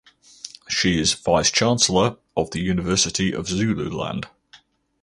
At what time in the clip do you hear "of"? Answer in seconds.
2.35-2.49, 3.35-3.47